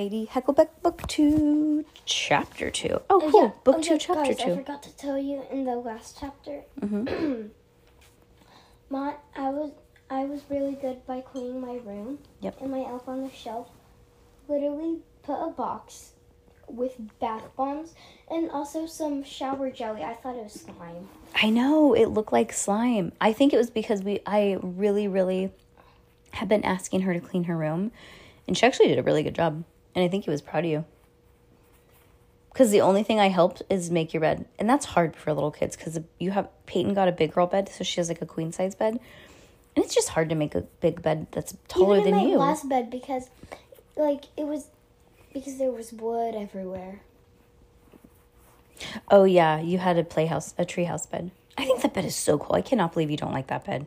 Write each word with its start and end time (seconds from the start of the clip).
Heidi 0.00 0.26
Heckelbeck, 0.32 0.68
Book 0.82 1.06
2, 1.08 1.84
Chapter 2.06 2.70
2. 2.70 3.02
Oh, 3.10 3.20
uh, 3.20 3.30
cool. 3.30 3.54
Book 3.64 3.82
2, 3.82 3.98
Chapter 3.98 4.32
guys, 4.32 4.40
I 4.40 4.56
forgot 4.56 4.82
to 4.84 4.96
tell 4.96 5.18
you 5.18 5.42
in 5.52 5.66
the 5.66 5.76
last 5.76 6.16
chapter. 6.18 6.62
Mm-hmm. 6.80 7.48
My, 8.88 9.16
I 9.36 9.50
was 9.50 9.72
I 10.08 10.24
was 10.24 10.40
really 10.48 10.72
good 10.72 11.06
by 11.06 11.20
cleaning 11.20 11.60
my 11.60 11.74
room. 11.84 12.18
Yep. 12.40 12.62
And 12.62 12.70
my 12.70 12.78
elf 12.78 13.06
on 13.08 13.22
the 13.22 13.30
shelf 13.30 13.68
literally 14.48 15.00
put 15.22 15.34
a 15.34 15.50
box 15.50 16.12
with 16.66 16.96
bath 17.20 17.44
bombs 17.54 17.94
and 18.30 18.50
also 18.50 18.86
some 18.86 19.22
shower 19.22 19.70
jelly. 19.70 20.02
I 20.02 20.14
thought 20.14 20.34
it 20.34 20.44
was 20.44 20.62
slime. 20.62 21.10
I 21.34 21.50
know, 21.50 21.92
it 21.92 22.06
looked 22.06 22.32
like 22.32 22.54
slime. 22.54 23.12
I 23.20 23.34
think 23.34 23.52
it 23.52 23.58
was 23.58 23.68
because 23.68 24.02
we 24.02 24.20
I 24.24 24.56
really, 24.62 25.08
really 25.08 25.52
have 26.32 26.48
been 26.48 26.64
asking 26.64 27.02
her 27.02 27.12
to 27.12 27.20
clean 27.20 27.44
her 27.44 27.56
room, 27.56 27.92
and 28.48 28.56
she 28.56 28.64
actually 28.64 28.88
did 28.88 28.98
a 28.98 29.02
really 29.02 29.22
good 29.22 29.34
job. 29.34 29.62
And 29.94 30.04
I 30.04 30.08
think 30.08 30.24
he 30.24 30.30
was 30.30 30.42
proud 30.42 30.64
of 30.64 30.70
you. 30.70 30.84
Because 32.52 32.70
the 32.70 32.80
only 32.80 33.02
thing 33.02 33.20
I 33.20 33.28
helped 33.28 33.62
is 33.70 33.90
make 33.90 34.12
your 34.12 34.20
bed. 34.20 34.44
And 34.58 34.68
that's 34.68 34.86
hard 34.86 35.16
for 35.16 35.32
little 35.32 35.50
kids 35.50 35.76
because 35.76 35.98
you 36.18 36.32
have 36.32 36.48
Peyton 36.66 36.94
got 36.94 37.08
a 37.08 37.12
big 37.12 37.32
girl 37.32 37.46
bed, 37.46 37.68
so 37.68 37.84
she 37.84 38.00
has 38.00 38.08
like 38.08 38.22
a 38.22 38.26
queen 38.26 38.52
size 38.52 38.74
bed. 38.74 38.98
And 39.76 39.84
it's 39.84 39.94
just 39.94 40.10
hard 40.10 40.28
to 40.30 40.34
make 40.34 40.54
a 40.54 40.62
big 40.80 41.00
bed 41.00 41.28
that's 41.30 41.56
taller 41.68 41.98
Even 41.98 42.08
in 42.08 42.14
than 42.14 42.24
my 42.24 42.30
you. 42.30 42.38
last 42.38 42.68
bed 42.68 42.90
because 42.90 43.30
like 43.96 44.24
it 44.36 44.44
was 44.46 44.68
because 45.32 45.58
there 45.58 45.70
was 45.70 45.92
wood 45.92 46.34
everywhere. 46.34 47.02
Oh 49.10 49.24
yeah, 49.24 49.60
you 49.60 49.78
had 49.78 49.96
a 49.98 50.04
playhouse, 50.04 50.54
a 50.58 50.64
treehouse 50.64 51.08
bed. 51.08 51.30
I 51.56 51.64
think 51.64 51.82
that 51.82 51.94
bed 51.94 52.04
is 52.04 52.16
so 52.16 52.38
cool. 52.38 52.56
I 52.56 52.62
cannot 52.62 52.92
believe 52.94 53.10
you 53.10 53.16
don't 53.16 53.32
like 53.32 53.46
that 53.48 53.64
bed. 53.64 53.86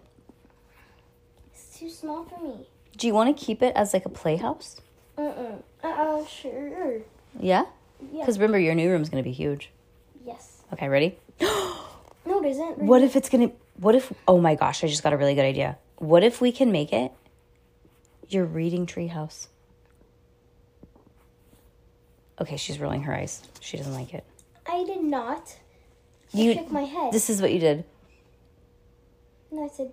It's 1.54 1.78
too 1.78 1.90
small 1.90 2.24
for 2.24 2.40
me. 2.42 2.68
Do 2.96 3.08
you 3.08 3.14
want 3.14 3.36
to 3.36 3.46
keep 3.46 3.62
it 3.62 3.74
as 3.76 3.94
like 3.94 4.06
a 4.06 4.10
playhouse? 4.10 4.80
Uh-uh. 5.18 5.56
Uh-uh, 5.84 6.26
sure. 6.26 7.02
Yeah? 7.40 7.66
Yeah. 8.12 8.20
Because 8.22 8.38
remember, 8.38 8.60
your 8.60 8.76
new 8.76 8.90
room's 8.90 9.10
going 9.10 9.24
to 9.24 9.28
be 9.28 9.34
huge. 9.34 9.70
Yes. 10.26 10.62
Okay, 10.74 10.88
ready? 10.90 11.18
No, 12.26 12.42
it 12.42 12.52
isn't. 12.52 12.78
What 12.78 13.02
if 13.02 13.18
it's 13.18 13.28
going 13.28 13.50
to, 13.50 13.56
what 13.82 13.96
if, 13.96 14.14
oh 14.30 14.40
my 14.40 14.56
gosh, 14.56 14.82
I 14.82 14.88
just 14.88 15.04
got 15.04 15.12
a 15.12 15.18
really 15.18 15.36
good 15.36 15.44
idea. 15.44 15.78
What 15.98 16.24
if 16.24 16.40
we 16.40 16.54
can 16.54 16.72
make 16.72 16.94
it 16.94 17.12
your 18.30 18.46
reading 18.46 18.86
treehouse? 18.86 19.48
Okay, 22.40 22.56
she's 22.56 22.80
rolling 22.80 23.04
her 23.04 23.14
eyes. 23.14 23.42
She 23.60 23.76
doesn't 23.76 23.94
like 23.94 24.14
it. 24.14 24.24
I 24.66 24.86
did 24.86 25.04
not. 25.04 25.54
I 26.34 26.38
You, 26.38 26.54
shook 26.54 26.72
my 26.72 26.84
head. 26.84 27.12
this 27.12 27.30
is 27.30 27.42
what 27.42 27.52
you 27.52 27.60
did. 27.60 27.84
No, 29.52 29.66
I 29.66 29.68
said, 29.68 29.92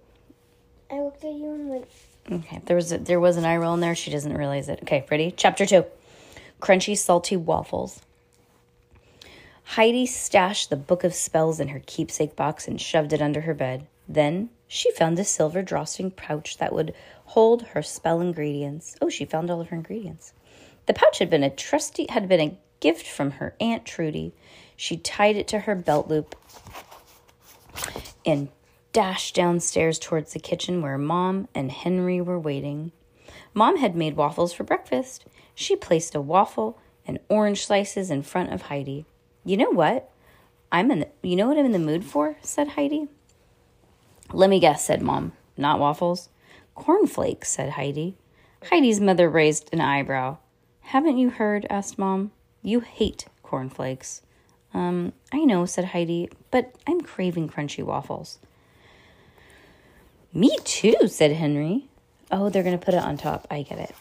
I 0.88 1.00
looked 1.00 1.24
at 1.24 1.32
you 1.34 1.52
and 1.52 1.68
went, 1.68 1.88
Okay, 2.30 2.60
there 2.64 2.76
was 2.76 2.92
a, 2.92 2.98
there 2.98 3.20
was 3.20 3.36
an 3.36 3.44
eye 3.44 3.56
roll 3.56 3.74
in 3.74 3.80
there. 3.80 3.94
She 3.94 4.10
doesn't 4.10 4.36
realize 4.36 4.68
it. 4.68 4.80
Okay, 4.82 5.06
ready? 5.10 5.32
Chapter 5.36 5.66
two, 5.66 5.84
crunchy 6.60 6.96
salty 6.96 7.36
waffles. 7.36 8.00
Heidi 9.64 10.06
stashed 10.06 10.70
the 10.70 10.76
book 10.76 11.04
of 11.04 11.14
spells 11.14 11.60
in 11.60 11.68
her 11.68 11.82
keepsake 11.86 12.34
box 12.34 12.66
and 12.66 12.80
shoved 12.80 13.12
it 13.12 13.22
under 13.22 13.42
her 13.42 13.54
bed. 13.54 13.86
Then 14.08 14.50
she 14.66 14.90
found 14.92 15.18
a 15.18 15.24
silver 15.24 15.62
drawstring 15.62 16.10
pouch 16.10 16.58
that 16.58 16.72
would 16.72 16.94
hold 17.26 17.62
her 17.68 17.82
spell 17.82 18.20
ingredients. 18.20 18.96
Oh, 19.00 19.08
she 19.08 19.24
found 19.24 19.50
all 19.50 19.60
of 19.60 19.68
her 19.68 19.76
ingredients. 19.76 20.32
The 20.86 20.94
pouch 20.94 21.18
had 21.18 21.30
been 21.30 21.44
a 21.44 21.50
trusty 21.50 22.06
had 22.08 22.28
been 22.28 22.40
a 22.40 22.58
gift 22.80 23.06
from 23.06 23.32
her 23.32 23.54
aunt 23.60 23.84
Trudy. 23.84 24.32
She 24.76 24.96
tied 24.96 25.36
it 25.36 25.46
to 25.48 25.60
her 25.60 25.74
belt 25.76 26.08
loop 26.08 26.34
and 28.26 28.48
dashed 28.92 29.34
downstairs 29.34 29.98
towards 29.98 30.32
the 30.32 30.40
kitchen 30.40 30.82
where 30.82 30.98
Mom 30.98 31.48
and 31.54 31.70
Henry 31.70 32.20
were 32.20 32.38
waiting. 32.38 32.92
Mom 33.54 33.76
had 33.76 33.94
made 33.94 34.16
waffles 34.16 34.52
for 34.52 34.64
breakfast. 34.64 35.24
She 35.54 35.76
placed 35.76 36.14
a 36.14 36.20
waffle 36.20 36.78
and 37.06 37.18
orange 37.28 37.66
slices 37.66 38.10
in 38.10 38.22
front 38.22 38.52
of 38.52 38.62
Heidi. 38.62 39.04
You 39.44 39.56
know 39.56 39.70
what? 39.70 40.10
I'm 40.72 40.90
in 40.90 41.00
the, 41.00 41.08
you 41.22 41.36
know 41.36 41.48
what 41.48 41.58
I'm 41.58 41.66
in 41.66 41.72
the 41.72 41.78
mood 41.78 42.04
for? 42.04 42.36
said 42.42 42.68
Heidi. 42.68 43.08
Let 44.32 44.50
me 44.50 44.60
guess, 44.60 44.84
said 44.84 45.02
Mom. 45.02 45.32
Not 45.56 45.80
waffles. 45.80 46.28
Cornflakes, 46.74 47.50
said 47.50 47.70
Heidi. 47.70 48.16
Heidi's 48.64 49.00
mother 49.00 49.28
raised 49.28 49.68
an 49.72 49.80
eyebrow. 49.80 50.38
Haven't 50.80 51.18
you 51.18 51.30
heard? 51.30 51.66
asked 51.68 51.98
Mom. 51.98 52.30
You 52.62 52.80
hate 52.80 53.26
cornflakes. 53.42 54.22
Um, 54.72 55.12
I 55.32 55.44
know, 55.44 55.66
said 55.66 55.86
Heidi, 55.86 56.28
but 56.50 56.74
I'm 56.86 57.00
craving 57.00 57.48
crunchy 57.48 57.82
waffles. 57.82 58.38
Me 60.32 60.56
too, 60.64 61.08
said 61.08 61.32
Henry. 61.32 61.88
Oh, 62.30 62.48
they're 62.48 62.62
going 62.62 62.78
to 62.78 62.84
put 62.84 62.94
it 62.94 63.02
on 63.02 63.16
top. 63.16 63.46
I 63.50 63.62
get 63.62 63.78
it. 63.78 63.94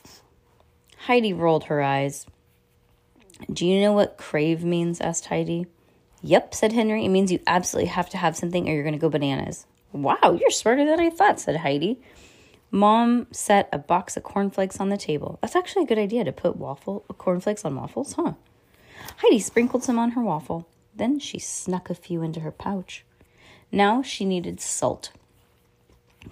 Heidi 0.97 1.33
rolled 1.33 1.65
her 1.65 1.81
eyes. 1.81 2.27
Do 3.51 3.65
you 3.65 3.81
know 3.81 3.93
what 3.93 4.17
crave 4.17 4.63
means? 4.63 5.01
asked 5.01 5.25
Heidi. 5.25 5.65
Yep, 6.21 6.53
said 6.53 6.73
Henry. 6.73 7.05
It 7.05 7.09
means 7.09 7.31
you 7.31 7.39
absolutely 7.47 7.89
have 7.89 8.09
to 8.09 8.17
have 8.17 8.35
something 8.37 8.69
or 8.69 8.73
you're 8.73 8.83
going 8.83 8.93
to 8.93 8.99
go 8.99 9.09
bananas. 9.09 9.65
Wow, 9.91 10.37
you're 10.39 10.51
smarter 10.51 10.85
than 10.85 10.99
I 10.99 11.09
thought, 11.09 11.39
said 11.39 11.57
Heidi. 11.57 11.99
Mom 12.69 13.25
set 13.31 13.67
a 13.71 13.79
box 13.79 14.15
of 14.15 14.21
cornflakes 14.21 14.79
on 14.79 14.89
the 14.89 14.97
table. 14.97 15.39
That's 15.41 15.55
actually 15.55 15.85
a 15.85 15.87
good 15.87 15.97
idea 15.97 16.23
to 16.23 16.31
put 16.31 16.57
waffle 16.57 17.05
cornflakes 17.17 17.65
on 17.65 17.75
waffles, 17.75 18.13
huh? 18.13 18.33
Heidi 19.17 19.39
sprinkled 19.39 19.83
some 19.83 19.97
on 19.97 20.11
her 20.11 20.21
waffle. 20.21 20.67
Then 20.95 21.17
she 21.17 21.39
snuck 21.39 21.89
a 21.89 21.95
few 21.95 22.21
into 22.21 22.41
her 22.41 22.51
pouch. 22.51 23.05
Now 23.71 24.03
she 24.03 24.25
needed 24.25 24.61
salt. 24.61 25.11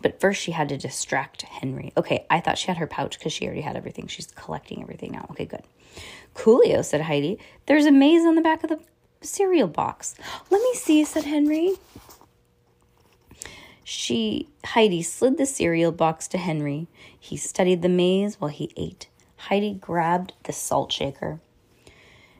But 0.02 0.20
first, 0.20 0.42
she 0.42 0.52
had 0.52 0.70
to 0.70 0.78
distract 0.78 1.44
Henry. 1.44 1.94
Okay, 1.98 2.26
I 2.30 2.40
thought 2.40 2.58
she 2.58 2.68
had 2.68 2.78
her 2.78 2.88
pouch 2.88 3.18
because 3.18 3.34
she 3.34 3.46
already 3.46 3.62
had 3.62 3.76
everything. 3.76 4.08
She's 4.08 4.28
collecting 4.28 4.82
everything 4.82 5.12
now. 5.12 5.28
Okay, 5.32 5.46
good. 5.46 5.64
Coolio, 6.36 6.84
said 6.84 7.02
Heidi. 7.02 7.40
There's 7.66 7.86
a 7.86 7.92
maze 7.92 8.24
on 8.24 8.36
the 8.36 8.42
back 8.42 8.64
of 8.64 8.70
the 8.70 8.80
cereal 9.22 9.68
box. 9.68 10.16
Let 10.50 10.62
me 10.62 10.74
see, 10.74 11.04
said 11.04 11.24
Henry. 11.24 11.76
She, 13.84 14.50
Heidi, 14.66 15.02
slid 15.02 15.38
the 15.38 15.46
cereal 15.46 15.94
box 15.94 16.28
to 16.30 16.38
Henry. 16.38 16.88
He 17.18 17.38
studied 17.38 17.82
the 17.82 17.90
maze 17.90 18.40
while 18.40 18.52
he 18.52 18.72
ate. 18.76 19.08
Heidi 19.38 19.74
grabbed 19.74 20.34
the 20.44 20.52
salt 20.52 20.92
shaker. 20.92 21.40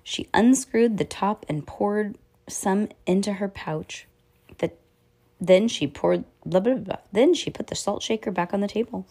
She 0.04 0.28
unscrewed 0.34 0.98
the 0.98 1.06
top 1.06 1.46
and 1.48 1.66
poured 1.66 2.18
some 2.50 2.90
into 3.06 3.34
her 3.34 3.48
pouch. 3.48 4.08
The, 5.40 5.46
then 5.46 5.68
she 5.68 5.88
poured 5.88 6.24
blah 6.46 6.60
blah 6.60 6.76
blah. 6.76 6.98
Then 7.12 7.34
she 7.34 7.50
put 7.50 7.68
the 7.68 7.76
salt 7.76 8.04
shaker 8.04 8.32
back 8.32 8.54
on 8.54 8.62
the 8.62 8.68
table. 8.68 9.08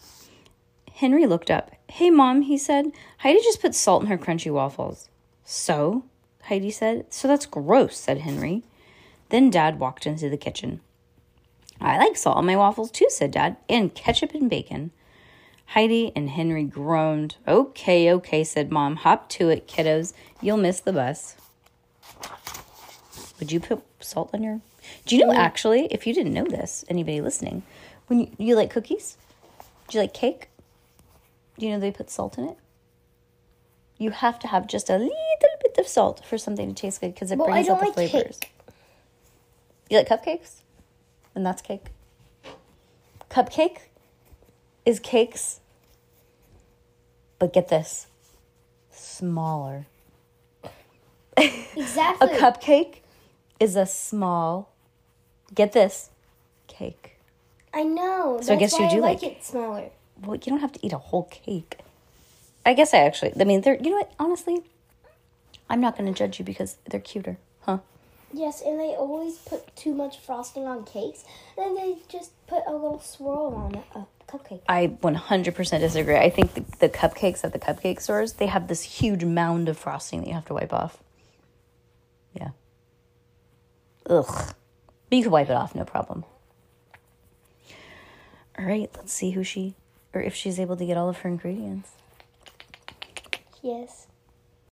Henry 0.93 1.27
looked 1.27 1.51
up. 1.51 1.71
Hey, 1.89 2.09
Mom, 2.09 2.41
he 2.41 2.57
said. 2.57 2.91
Heidi 3.19 3.39
just 3.43 3.61
put 3.61 3.75
salt 3.75 4.01
in 4.01 4.09
her 4.09 4.17
crunchy 4.17 4.51
waffles. 4.51 5.09
So? 5.43 6.05
Heidi 6.43 6.71
said. 6.71 7.05
So 7.09 7.27
that's 7.27 7.45
gross, 7.45 7.97
said 7.97 8.19
Henry. 8.19 8.63
Then 9.29 9.51
Dad 9.51 9.79
walked 9.79 10.07
into 10.07 10.27
the 10.27 10.37
kitchen. 10.37 10.81
I 11.79 11.99
like 11.99 12.17
salt 12.17 12.37
on 12.37 12.47
my 12.47 12.55
waffles 12.55 12.89
too, 12.89 13.05
said 13.09 13.31
Dad, 13.31 13.57
and 13.69 13.93
ketchup 13.93 14.33
and 14.33 14.49
bacon. 14.49 14.91
Heidi 15.67 16.11
and 16.15 16.29
Henry 16.29 16.63
groaned. 16.63 17.35
Okay, 17.47 18.11
okay, 18.13 18.43
said 18.43 18.71
Mom. 18.71 18.95
Hop 18.97 19.29
to 19.29 19.49
it, 19.49 19.67
kiddos. 19.67 20.13
You'll 20.41 20.57
miss 20.57 20.79
the 20.79 20.93
bus. 20.93 21.35
Would 23.37 23.51
you 23.51 23.59
put 23.59 23.83
salt 23.99 24.31
on 24.33 24.41
your. 24.41 24.61
Do 25.05 25.15
you 25.15 25.25
know, 25.25 25.33
actually, 25.33 25.85
if 25.91 26.05
you 26.07 26.13
didn't 26.13 26.33
know 26.33 26.45
this, 26.45 26.83
anybody 26.89 27.21
listening, 27.21 27.63
when 28.07 28.19
you, 28.19 28.31
you 28.37 28.55
like 28.55 28.69
cookies? 28.69 29.17
Do 29.87 29.97
you 29.97 30.01
like 30.03 30.13
cake? 30.13 30.49
Do 31.57 31.65
you 31.65 31.71
know 31.73 31.79
they 31.79 31.91
put 31.91 32.09
salt 32.09 32.37
in 32.37 32.45
it? 32.49 32.57
You 33.97 34.11
have 34.11 34.37
to 34.39 34.47
have 34.47 34.67
just 34.67 34.89
a 34.89 34.97
little 34.97 35.09
bit 35.63 35.77
of 35.77 35.87
salt 35.87 36.23
for 36.25 36.37
something 36.37 36.67
to 36.73 36.79
taste 36.79 37.01
good 37.01 37.13
because 37.13 37.31
it 37.31 37.37
Well, 37.37 37.47
brings 37.47 37.67
out 37.67 37.79
the 37.79 37.85
like 37.85 37.93
flavors. 37.93 38.37
cake. 38.37 38.51
You 39.89 39.97
like 39.97 40.07
cupcakes? 40.07 40.61
And 41.33 41.45
that's 41.45 41.61
cake. 41.61 41.85
Cupcake 43.29 43.77
is 44.85 44.99
cakes, 44.99 45.59
but 47.39 47.53
get 47.53 47.69
this 47.69 48.07
smaller. 48.91 49.85
exactly. 51.37 52.29
A 52.29 52.37
cupcake 52.39 52.97
is 53.59 53.75
a 53.75 53.85
small, 53.85 54.71
get 55.53 55.73
this, 55.73 56.09
cake. 56.67 57.17
I 57.73 57.83
know. 57.83 58.39
So 58.41 58.53
I 58.53 58.57
guess 58.57 58.73
you 58.73 58.89
do 58.89 58.97
I 58.97 58.99
like, 58.99 59.21
like- 59.21 59.31
it 59.31 59.43
smaller. 59.43 59.89
Well, 60.21 60.35
you 60.35 60.49
don't 60.49 60.59
have 60.61 60.71
to 60.73 60.85
eat 60.85 60.93
a 60.93 60.97
whole 60.97 61.23
cake. 61.25 61.77
I 62.65 62.73
guess 62.73 62.93
I 62.93 62.99
actually, 62.99 63.33
I 63.39 63.43
mean, 63.43 63.61
they're, 63.61 63.77
you 63.77 63.91
know 63.91 63.97
what, 63.97 64.11
honestly, 64.19 64.61
I'm 65.69 65.79
not 65.79 65.97
going 65.97 66.11
to 66.11 66.17
judge 66.17 66.39
you 66.39 66.45
because 66.45 66.77
they're 66.89 66.99
cuter, 66.99 67.37
huh? 67.61 67.77
Yes, 68.33 68.61
and 68.61 68.79
they 68.79 68.95
always 68.95 69.37
put 69.37 69.73
too 69.75 69.93
much 69.93 70.19
frosting 70.19 70.65
on 70.65 70.83
cakes, 70.83 71.23
and 71.57 71.77
they 71.77 71.97
just 72.09 72.31
put 72.47 72.63
a 72.67 72.73
little 72.73 72.99
swirl 72.99 73.53
on 73.55 73.83
a 74.01 74.05
cupcake. 74.29 74.61
I 74.67 74.87
100% 74.87 75.79
disagree. 75.79 76.17
I 76.17 76.29
think 76.29 76.55
the, 76.55 76.65
the 76.79 76.89
cupcakes 76.89 77.43
at 77.45 77.53
the 77.53 77.59
cupcake 77.59 78.01
stores, 78.01 78.33
they 78.33 78.47
have 78.47 78.67
this 78.67 78.81
huge 78.81 79.23
mound 79.23 79.69
of 79.69 79.77
frosting 79.77 80.21
that 80.21 80.27
you 80.27 80.33
have 80.33 80.45
to 80.45 80.53
wipe 80.53 80.73
off. 80.73 80.97
Yeah. 82.33 82.49
Ugh. 84.09 84.53
But 85.09 85.17
you 85.17 85.23
could 85.23 85.31
wipe 85.31 85.49
it 85.49 85.53
off, 85.53 85.73
no 85.75 85.85
problem. 85.85 86.25
All 88.57 88.65
right, 88.65 88.89
let's 88.95 89.13
see 89.13 89.31
who 89.31 89.43
she, 89.43 89.75
or 90.13 90.21
if 90.21 90.33
she's 90.33 90.59
able 90.59 90.75
to 90.77 90.85
get 90.85 90.97
all 90.97 91.09
of 91.09 91.19
her 91.19 91.29
ingredients. 91.29 91.91
Yes. 93.61 94.07